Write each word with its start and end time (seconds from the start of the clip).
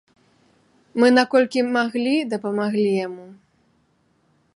Мы 1.01 1.07
наколькі 1.19 1.61
маглі 1.77 2.13
дапамаглі 2.31 2.89
яму. 3.07 3.27